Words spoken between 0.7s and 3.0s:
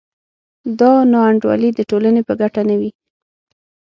دا نا انډولي د ټولنې په ګټه نه وي.